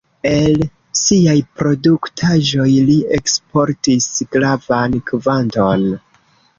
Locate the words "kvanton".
5.15-5.91